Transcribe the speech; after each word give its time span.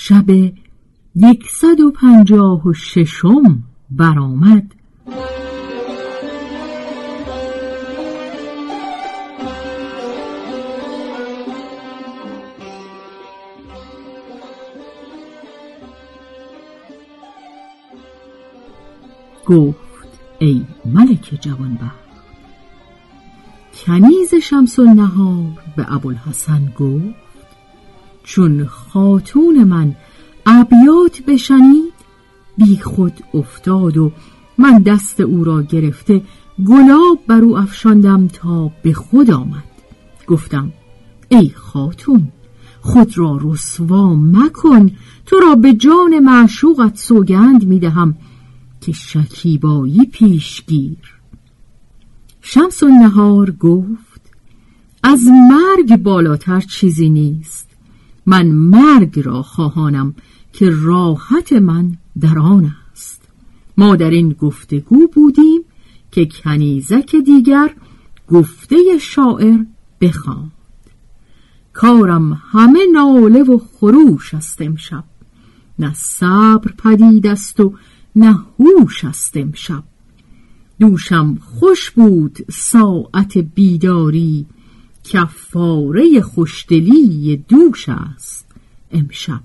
شب 0.00 0.30
یکصد 1.14 1.80
و 1.80 1.90
پنجاه 1.90 2.68
و 2.68 2.72
ششم 2.72 3.62
برآمد. 3.90 4.74
گفت 19.46 19.78
ای 20.38 20.64
ملک 20.84 21.38
جوانبخت 21.40 21.94
کنیز 23.74 24.34
شمس 24.42 24.78
النهار 24.78 25.52
به 25.76 25.92
ابوالحسن 25.94 26.72
گفت 26.78 27.27
چون 28.28 28.66
خاتون 28.66 29.64
من 29.64 29.94
ابیات 30.46 31.22
بشنید 31.26 31.92
بی 32.58 32.76
خود 32.76 33.12
افتاد 33.34 33.96
و 33.96 34.12
من 34.58 34.78
دست 34.78 35.20
او 35.20 35.44
را 35.44 35.62
گرفته 35.62 36.22
گلاب 36.66 37.18
بر 37.26 37.40
او 37.40 37.58
افشاندم 37.58 38.28
تا 38.28 38.72
به 38.82 38.92
خود 38.92 39.30
آمد. 39.30 39.64
گفتم 40.26 40.72
ای 41.28 41.48
خاتون 41.48 42.28
خود 42.80 43.18
را 43.18 43.38
رسوا 43.42 44.14
مکن 44.14 44.90
تو 45.26 45.36
را 45.40 45.54
به 45.54 45.72
جان 45.72 46.18
معشوقت 46.18 46.96
سوگند 46.96 47.64
می‌دهم 47.64 48.16
که 48.80 48.92
شکیبایی 48.92 50.06
پیشگیر 50.12 51.14
شمس 52.40 52.82
النهار 52.82 53.50
گفت 53.50 54.20
از 55.02 55.24
مرگ 55.24 55.96
بالاتر 55.96 56.60
چیزی 56.60 57.08
نیست. 57.08 57.67
من 58.28 58.46
مرگ 58.46 59.20
را 59.20 59.42
خواهانم 59.42 60.14
که 60.52 60.70
راحت 60.70 61.52
من 61.52 61.96
در 62.20 62.38
آن 62.38 62.74
است. 62.92 63.22
ما 63.76 63.96
در 63.96 64.10
این 64.10 64.32
گفتگو 64.32 65.06
بودیم 65.06 65.60
که 66.12 66.26
کنیزک 66.26 67.16
دیگر 67.16 67.74
گفته 68.32 68.76
شاعر 69.00 69.64
بخواند. 70.00 70.52
کارم 71.72 72.32
همه 72.32 72.80
ناله 72.92 73.42
و 73.42 73.58
خروش 73.58 74.34
است 74.34 74.62
امشب. 74.62 75.04
نه 75.78 75.94
صبر 75.94 76.72
پدید 76.78 77.26
است 77.26 77.60
و 77.60 77.74
نه 78.16 78.38
هوش 78.58 79.04
است 79.04 79.36
امشب. 79.36 79.84
دوشم 80.80 81.38
خوش 81.40 81.90
بود 81.90 82.38
ساعت 82.50 83.38
بیداری 83.38 84.46
کفاره 85.08 86.20
خوشدلی 86.20 87.36
دوش 87.48 87.88
است 87.88 88.46
امشب. 88.92 89.40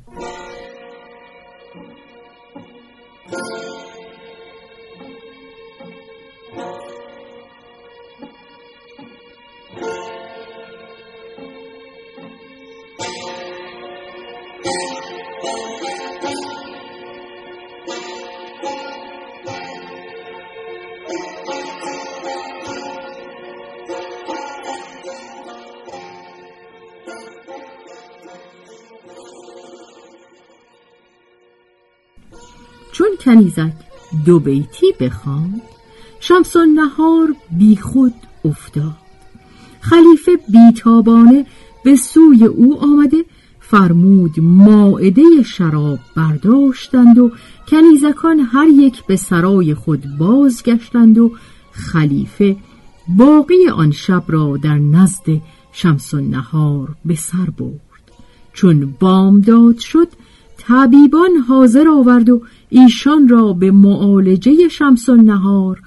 چون 32.93 33.07
کنیزک 33.19 33.73
دو 34.25 34.39
بیتی 34.39 34.93
بخواند. 34.99 35.61
شمس 36.19 36.55
نهار 36.55 37.35
بی 37.57 37.75
خود 37.75 38.13
افتاد. 38.45 38.97
خلیفه 39.81 40.31
بیتابانه 40.51 41.45
به 41.83 41.95
سوی 41.95 42.45
او 42.45 42.83
آمده 42.83 43.25
فرمود 43.59 44.39
ماعده 44.39 45.23
شراب 45.45 45.99
برداشتند 46.15 47.17
و 47.17 47.31
کنیزکان 47.67 48.39
هر 48.39 48.67
یک 48.67 49.05
به 49.05 49.15
سرای 49.15 49.73
خود 49.73 50.17
بازگشتند 50.17 51.17
و 51.17 51.31
خلیفه 51.71 52.57
باقی 53.07 53.67
آن 53.67 53.91
شب 53.91 54.23
را 54.27 54.57
در 54.57 54.77
نزد 54.77 55.41
شمس 55.71 56.13
نهار 56.13 56.95
به 57.05 57.15
سر 57.15 57.49
برد. 57.57 58.11
چون 58.53 58.95
بامداد 58.99 59.77
شد 59.77 60.07
طبیبان 60.68 61.38
حاضر 61.47 61.88
آورد 61.88 62.29
و 62.29 62.41
ایشان 62.69 63.28
را 63.28 63.53
به 63.53 63.72
معالجه 63.72 64.68
شمس 64.68 65.09
نهار 65.09 65.81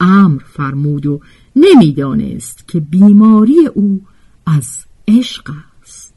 امر 0.00 0.42
فرمود 0.46 1.06
و 1.06 1.20
نمی‌دانست 1.56 2.68
که 2.68 2.80
بیماری 2.80 3.66
او 3.74 4.02
از 4.46 4.84
عشق 5.08 5.50
است. 5.82 6.14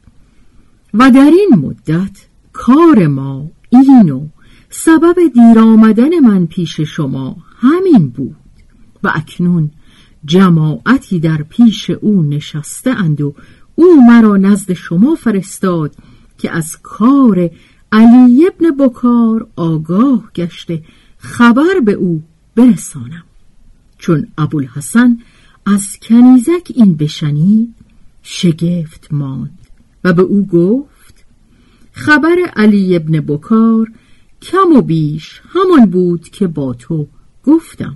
و 0.93 1.11
در 1.11 1.31
این 1.31 1.49
مدت 1.57 2.25
کار 2.53 3.07
ما 3.07 3.51
این 3.69 4.11
و 4.11 4.27
سبب 4.69 5.15
دیر 5.33 5.59
آمدن 5.59 6.19
من 6.19 6.45
پیش 6.45 6.79
شما 6.79 7.37
همین 7.57 8.09
بود 8.09 8.35
و 9.03 9.11
اکنون 9.15 9.71
جماعتی 10.25 11.19
در 11.19 11.43
پیش 11.49 11.89
او 11.89 12.23
نشسته 12.23 12.91
اند 12.91 13.21
و 13.21 13.35
او 13.75 14.05
مرا 14.07 14.37
نزد 14.37 14.73
شما 14.73 15.15
فرستاد 15.15 15.95
که 16.37 16.51
از 16.51 16.77
کار 16.83 17.49
علی 17.93 18.47
ابن 18.47 18.85
بکار 18.85 19.47
آگاه 19.55 20.31
گشته 20.35 20.83
خبر 21.17 21.79
به 21.85 21.91
او 21.91 22.23
برسانم. 22.55 23.23
چون 23.97 24.27
ابوالحسن 24.37 25.17
از 25.65 25.97
کنیزک 26.01 26.71
این 26.75 26.95
بشنید 26.95 27.75
شگفت 28.23 29.07
ماند 29.11 29.59
و 30.03 30.13
به 30.13 30.21
او 30.21 30.47
گفت 30.47 31.25
خبر 31.91 32.35
علی 32.55 32.95
ابن 32.95 33.19
بکار 33.19 33.91
کم 34.41 34.75
و 34.77 34.81
بیش 34.81 35.41
همان 35.49 35.85
بود 35.85 36.29
که 36.29 36.47
با 36.47 36.73
تو 36.73 37.07
گفتم. 37.43 37.95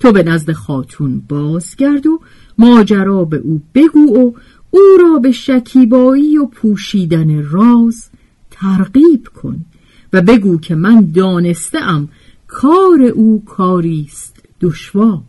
تو 0.00 0.12
به 0.12 0.22
نزد 0.22 0.52
خاتون 0.52 1.22
بازگرد 1.28 2.06
و 2.06 2.20
ماجرا 2.58 3.24
به 3.24 3.36
او 3.36 3.62
بگو 3.74 4.16
و 4.16 4.32
او 4.70 4.80
را 5.00 5.18
به 5.18 5.32
شکیبایی 5.32 6.38
و 6.38 6.46
پوشیدن 6.46 7.42
راز 7.42 8.10
ترغیب 8.54 9.28
کن 9.28 9.64
و 10.12 10.22
بگو 10.22 10.58
که 10.58 10.74
من 10.74 11.10
دانستم 11.14 12.08
کار 12.46 13.02
او 13.02 13.44
کاری 13.44 14.06
است 14.08 14.36
دشوار. 14.60 15.22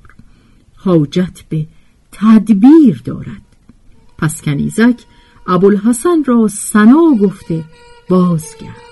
حاجت 0.76 1.42
به 1.50 1.68
تدبیر 2.12 3.02
دارد. 3.06 3.42
پس 4.18 4.42
کنیزک 4.42 5.06
ابوالحسن 5.48 6.24
را 6.26 6.48
سنا 6.48 7.16
گفته 7.22 7.64
بازگرد 8.10 8.86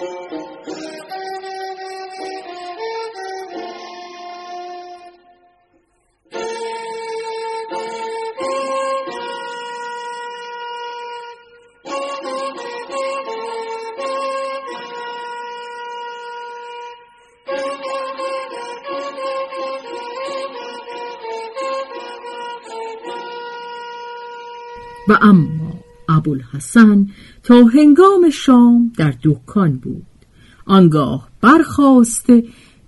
Thank 0.00 0.32
you. 0.32 0.39
و 25.08 25.18
اما 25.22 25.74
ابوالحسن 26.08 27.08
تا 27.42 27.64
هنگام 27.64 28.30
شام 28.32 28.92
در 28.96 29.14
دکان 29.24 29.76
بود. 29.76 30.06
آنگاه 30.66 31.28
برخواسته 31.40 32.44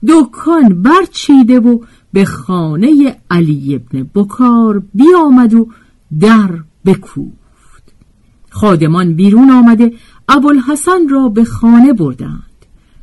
دکان 0.09 0.83
برچیده 0.83 1.61
و 1.61 1.79
به 2.13 2.25
خانه 2.25 3.17
علی 3.31 3.75
ابن 3.75 4.11
بکار 4.15 4.83
بیامد 4.95 5.55
و 5.55 5.69
در 6.21 6.51
بکوفت. 6.85 7.93
خادمان 8.51 9.15
بیرون 9.15 9.51
آمده 9.51 9.93
ابوالحسن 10.29 11.09
را 11.11 11.29
به 11.29 11.45
خانه 11.45 11.93
بردند. 11.93 12.43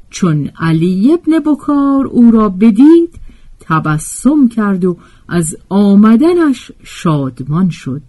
چون 0.10 0.48
علی 0.60 1.14
ابن 1.14 1.40
بکار 1.40 2.08
او 2.08 2.32
را 2.32 2.50
بدید 2.50 3.20
تبسم 3.60 4.48
کرد 4.48 4.86
و 4.86 4.98
از 5.28 5.58
آمدنش 5.70 6.72
شادمان 6.84 7.70
شد. 7.70 8.02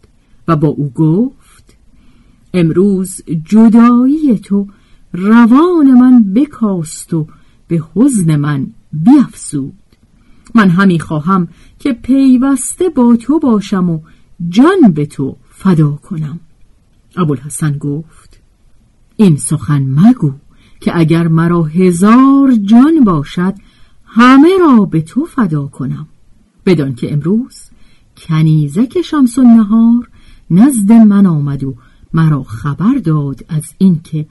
و 0.50 0.56
با 0.56 0.68
او 0.68 0.90
گفت 0.90 1.76
امروز 2.54 3.20
جدایی 3.44 4.38
تو 4.38 4.66
روان 5.12 5.90
من 5.90 6.32
بکاست 6.32 7.14
و 7.14 7.26
به 7.68 7.82
حزن 7.94 8.36
من 8.36 8.66
بیافزود 8.92 9.72
من 10.54 10.70
همی 10.70 11.00
خواهم 11.00 11.48
که 11.78 11.92
پیوسته 11.92 12.88
با 12.88 13.16
تو 13.16 13.38
باشم 13.38 13.90
و 13.90 14.00
جان 14.48 14.92
به 14.94 15.06
تو 15.06 15.36
فدا 15.50 15.90
کنم. 15.90 16.40
ابوالحسن 17.16 17.78
گفت 17.78 18.40
این 19.16 19.36
سخن 19.36 19.82
مگو 19.82 20.32
که 20.80 20.98
اگر 20.98 21.28
مرا 21.28 21.62
هزار 21.62 22.54
جان 22.54 23.04
باشد 23.04 23.54
همه 24.06 24.48
را 24.60 24.84
به 24.84 25.00
تو 25.00 25.24
فدا 25.24 25.66
کنم. 25.66 26.06
بدان 26.66 26.94
که 26.94 27.12
امروز 27.12 27.60
کنیزک 28.16 29.02
شمس 29.02 29.38
و 29.38 29.42
نهار 29.42 30.08
نزد 30.50 30.92
من 30.92 31.26
آمد 31.26 31.64
و 31.64 31.74
مرا 32.12 32.42
خبر 32.42 32.94
داد 33.04 33.44
از 33.48 33.64
اینکه 33.78 34.26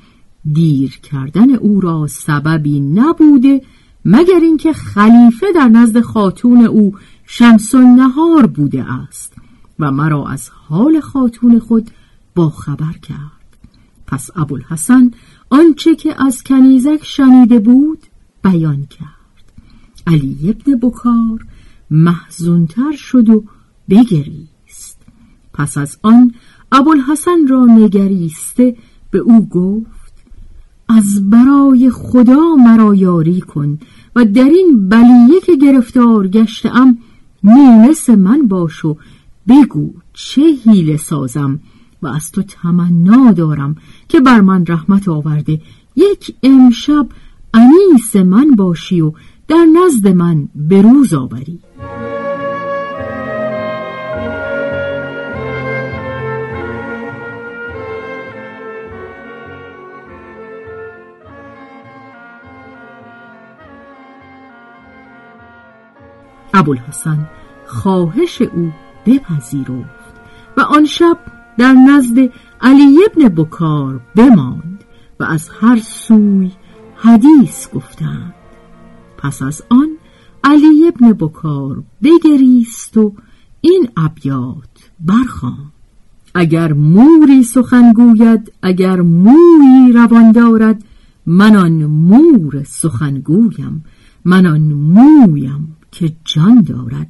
دیر 0.53 0.99
کردن 0.99 1.55
او 1.55 1.81
را 1.81 2.07
سببی 2.07 2.79
نبوده 2.79 3.61
مگر 4.05 4.39
اینکه 4.41 4.73
خلیفه 4.73 5.47
در 5.55 5.67
نزد 5.67 6.01
خاتون 6.01 6.65
او 6.65 6.95
شمس 7.25 7.75
نهار 7.75 8.47
بوده 8.47 8.93
است 8.93 9.33
و 9.79 9.91
مرا 9.91 10.27
از 10.27 10.49
حال 10.49 10.99
خاتون 10.99 11.59
خود 11.59 11.91
با 12.35 12.49
خبر 12.49 12.93
کرد. 13.01 13.57
پس 14.07 14.29
ابوالحسن 14.35 15.11
آنچه 15.49 15.95
که 15.95 16.23
از 16.25 16.43
کنیزک 16.43 16.99
شنیده 17.03 17.59
بود 17.59 17.99
بیان 18.43 18.85
کرد. 18.85 19.09
علی 20.07 20.37
ابن 20.49 20.79
بکار 20.87 21.45
محزونتر 21.91 22.91
شد 22.91 23.29
و 23.29 23.43
بگریست. 23.89 24.58
پس 25.59 25.77
از 25.77 25.97
آن 26.03 26.33
ابوالحسن 26.71 27.47
را 27.47 27.65
نگریسته 27.65 28.75
به 29.11 29.19
او 29.19 29.49
گفت 29.49 30.13
از 30.89 31.29
برای 31.29 31.89
خدا 31.89 32.55
مرا 32.55 32.95
یاری 32.95 33.41
کن 33.41 33.79
و 34.15 34.25
در 34.25 34.49
این 34.49 34.89
بلیه 34.89 35.39
که 35.45 35.55
گرفتار 35.55 36.27
گشتم 36.27 36.97
مونس 37.43 38.09
من 38.09 38.47
باش 38.47 38.85
و 38.85 38.97
بگو 39.47 39.93
چه 40.13 40.41
حیله 40.65 40.97
سازم 40.97 41.59
و 42.01 42.07
از 42.07 42.31
تو 42.31 42.41
تمنا 42.41 43.31
دارم 43.31 43.75
که 44.09 44.19
بر 44.19 44.41
من 44.41 44.65
رحمت 44.67 45.07
آورده. 45.07 45.61
یک 45.95 46.35
امشب 46.43 47.07
انیس 47.53 48.15
من 48.15 48.51
باشی 48.51 49.01
و 49.01 49.11
در 49.47 49.65
نزد 49.65 50.07
من 50.07 50.47
بروز 50.55 51.13
آوری. 51.13 51.59
ابوالحسن 66.53 67.27
خواهش 67.65 68.41
او 68.41 68.71
بپذیرفت 69.05 70.13
و 70.57 70.61
آن 70.61 70.85
شب 70.85 71.17
در 71.57 71.73
نزد 71.73 72.17
علی 72.61 72.97
ابن 73.11 73.29
بکار 73.29 74.01
بماند 74.15 74.83
و 75.19 75.23
از 75.23 75.49
هر 75.61 75.79
سوی 75.79 76.51
حدیث 76.95 77.69
گفتند. 77.73 78.33
پس 79.17 79.41
از 79.41 79.63
آن 79.69 79.89
علی 80.43 80.87
ابن 80.87 81.13
بکار 81.13 81.83
بگریست 82.03 82.97
و 82.97 83.13
این 83.61 83.89
ابیات 83.97 84.91
برخان 84.99 85.71
اگر 86.35 86.73
موری 86.73 87.43
سخن 87.43 87.93
گوید 87.93 88.51
اگر 88.61 89.01
مویی 89.01 89.91
روان 89.93 90.31
دارد 90.31 90.83
من 91.25 91.55
آن 91.55 91.85
مور 91.85 92.63
سخنگویم 92.63 93.85
من 94.25 94.45
آن 94.45 94.61
مویم. 94.73 95.75
که 95.91 96.11
جان 96.25 96.61
دارد. 96.61 97.07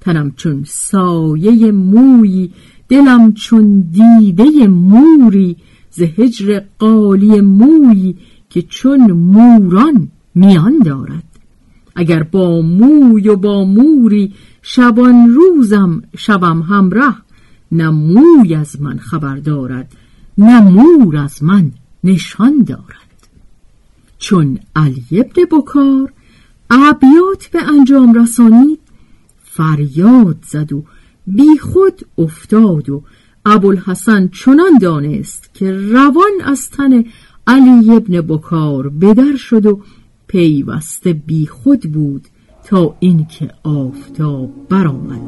تنم 0.00 0.32
چون 0.36 0.64
سایه 0.66 1.72
مویی 1.72 2.52
دلم 2.88 3.32
چون 3.32 3.80
دیده 3.80 4.66
موری 4.66 5.56
ز 5.90 6.02
هجر 6.02 6.60
قالی 6.78 7.40
مویی 7.40 8.16
که 8.50 8.62
چون 8.62 9.12
موران 9.12 10.08
میان 10.34 10.78
دارد. 10.78 11.24
اگر 11.96 12.22
با 12.22 12.62
موی 12.62 13.28
و 13.28 13.36
با 13.36 13.64
موری 13.64 14.32
شبان 14.62 15.28
روزم 15.28 16.02
شبم 16.16 16.62
همراه 16.62 17.22
نه 17.72 17.90
موی 17.90 18.54
از 18.54 18.80
من 18.80 18.98
خبر 18.98 19.36
دارد 19.36 19.92
نه 20.38 20.60
مور 20.60 21.16
از 21.16 21.42
من 21.42 21.72
نشان 22.04 22.62
دارد. 22.62 23.28
چون 24.18 24.58
علی 24.76 25.04
ابن 25.12 25.44
بکار 25.52 26.12
ابیات 26.70 27.46
به 27.52 27.62
انجام 27.62 28.14
رسانید 28.14 28.80
فریاد 29.42 30.36
زد 30.46 30.72
و 30.72 30.84
بی 31.26 31.58
خود 31.58 32.06
افتاد 32.18 32.90
و 32.90 33.02
ابوالحسن 33.46 34.28
چنان 34.28 34.78
دانست 34.80 35.54
که 35.54 35.72
روان 35.72 36.32
از 36.44 36.70
تن 36.70 37.04
علی 37.46 37.90
ابن 37.90 38.20
بکار 38.20 38.88
بدر 38.88 39.36
شد 39.36 39.66
و 39.66 39.80
پیوسته 40.26 41.12
بی 41.12 41.46
خود 41.46 41.80
بود 41.80 42.28
تا 42.64 42.96
اینکه 43.00 43.50
آفتاب 43.64 44.68
برآمد. 44.68 45.20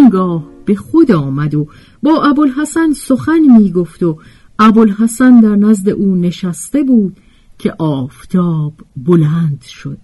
آنگاه 0.00 0.44
به 0.64 0.74
خود 0.74 1.12
آمد 1.12 1.54
و 1.54 1.68
با 2.02 2.22
ابوالحسن 2.22 2.92
سخن 2.92 3.40
می 3.58 3.72
گفت 3.72 4.02
و 4.02 4.18
ابوالحسن 4.58 5.40
در 5.40 5.56
نزد 5.56 5.88
او 5.88 6.16
نشسته 6.16 6.82
بود 6.82 7.16
که 7.58 7.74
آفتاب 7.78 8.74
بلند 8.96 9.62
شد. 9.62 9.98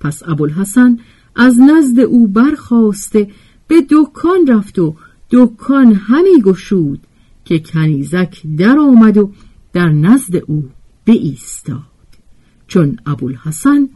پس 0.00 0.22
ابوالحسن 0.26 0.98
از 1.36 1.60
نزد 1.60 2.00
او 2.00 2.28
برخواسته 2.28 3.28
به 3.68 3.86
دکان 3.90 4.46
رفت 4.48 4.78
و 4.78 4.94
دکان 5.30 5.92
همی 5.92 6.42
گشود 6.44 7.00
که 7.44 7.58
کنیزک 7.58 8.42
در 8.58 8.78
آمد 8.78 9.16
و 9.16 9.32
در 9.72 9.88
نزد 9.88 10.36
او 10.36 10.68
به 11.04 11.12
ایستاد 11.12 11.82
چون 12.66 12.98
ابوالحسن 13.06 13.88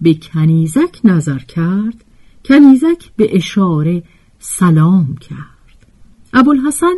به 0.00 0.14
کنیزک 0.14 1.00
نظر 1.04 1.38
کرد 1.38 2.04
کنیزک 2.44 3.10
به 3.16 3.36
اشاره 3.36 4.02
سلام 4.48 5.14
کرد. 5.14 5.86
ابوالحسن 6.32 6.94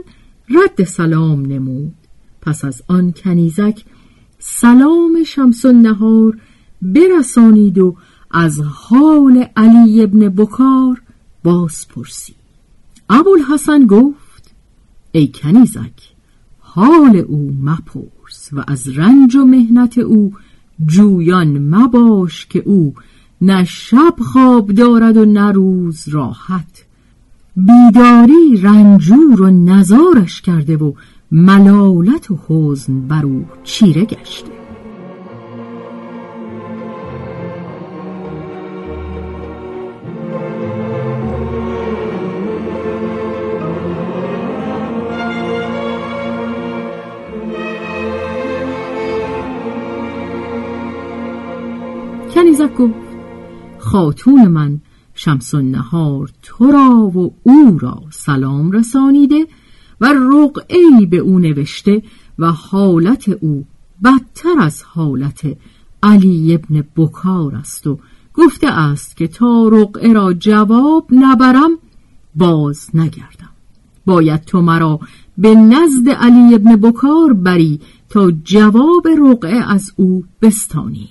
رد 0.48 0.84
سلام 0.84 1.46
نمود. 1.46 1.94
پس 2.40 2.64
از 2.64 2.82
آن 2.88 3.12
کنیزک 3.12 3.84
سلام 4.38 5.24
شمس 5.26 5.66
نهار 5.66 6.38
برسانید 6.82 7.78
و 7.78 7.96
از 8.30 8.60
حال 8.60 9.46
علی 9.56 10.02
ابن 10.02 10.28
بکار 10.28 11.02
باز 11.44 11.88
پرسید. 11.88 12.36
ابوالحسن 13.10 13.86
گفت 13.86 14.54
ای 15.12 15.28
کنیزک 15.28 16.12
حال 16.58 17.16
او 17.16 17.56
مپرس 17.62 18.50
و 18.52 18.64
از 18.68 18.88
رنج 18.88 19.36
و 19.36 19.44
مهنت 19.44 19.98
او 19.98 20.32
جویان 20.86 21.58
مباش 21.58 22.46
که 22.46 22.58
او 22.58 22.94
نه 23.40 23.64
شب 23.64 24.14
خواب 24.18 24.72
دارد 24.72 25.16
و 25.16 25.24
نه 25.24 25.52
روز 25.52 26.08
راحت. 26.08 26.87
بیداری 27.66 28.56
رنجور 28.62 29.42
و 29.42 29.50
نزارش 29.50 30.42
کرده 30.42 30.76
و 30.76 30.92
ملالت 31.30 32.30
و 32.30 32.38
حزن 32.48 33.00
بر 33.08 33.26
او 33.26 33.46
چیره 33.64 34.04
گشته 34.04 34.50
کنیزک 52.34 52.74
گفت 52.74 52.94
خاتون 53.78 54.48
من 54.48 54.80
شمس 55.20 55.54
نهار 55.54 56.30
تو 56.42 56.70
را 56.70 57.10
و 57.14 57.34
او 57.42 57.78
را 57.80 58.02
سلام 58.10 58.70
رسانیده 58.70 59.46
و 60.00 60.12
رقعی 60.12 61.06
به 61.06 61.16
او 61.16 61.38
نوشته 61.38 62.02
و 62.38 62.52
حالت 62.52 63.28
او 63.28 63.64
بدتر 64.04 64.60
از 64.60 64.82
حالت 64.82 65.56
علی 66.02 66.54
ابن 66.54 66.84
بکار 66.96 67.54
است 67.54 67.86
و 67.86 67.98
گفته 68.34 68.68
است 68.68 69.16
که 69.16 69.28
تا 69.28 69.68
رقعه 69.68 70.12
را 70.12 70.32
جواب 70.32 71.06
نبرم 71.12 71.70
باز 72.34 72.90
نگردم. 72.94 73.50
باید 74.06 74.44
تو 74.44 74.62
مرا 74.62 75.00
به 75.38 75.54
نزد 75.54 76.08
علی 76.08 76.54
ابن 76.54 76.76
بکار 76.76 77.32
بری 77.32 77.80
تا 78.08 78.30
جواب 78.30 79.08
رقعه 79.08 79.72
از 79.72 79.92
او 79.96 80.24
بستانی. 80.42 81.08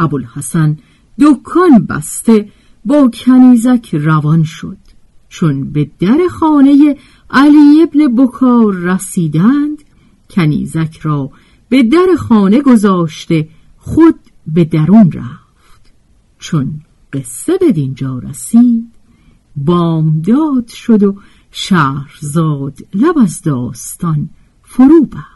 ابوالحسن 0.00 0.78
دکان 1.20 1.86
بسته 1.88 2.48
با 2.86 3.10
کنیزک 3.14 3.94
روان 3.94 4.42
شد. 4.42 4.76
چون 5.28 5.72
به 5.72 5.90
در 5.98 6.18
خانه 6.30 6.96
علی 7.30 7.82
ابن 7.82 8.14
بکار 8.14 8.74
رسیدند 8.74 9.82
کنیزک 10.30 10.98
را 11.02 11.30
به 11.68 11.82
در 11.82 12.06
خانه 12.18 12.60
گذاشته 12.60 13.48
خود 13.78 14.18
به 14.46 14.64
درون 14.64 15.12
رفت. 15.12 15.92
چون 16.38 16.80
قصه 17.12 17.58
به 17.58 17.72
دینجا 17.72 18.18
رسید 18.18 18.92
بامداد 19.56 20.68
شد 20.68 21.02
و 21.02 21.16
شهرزاد 21.50 22.78
لب 22.94 23.18
از 23.18 23.42
داستان 23.42 24.28
فرو 24.62 25.04
بست 25.04 25.35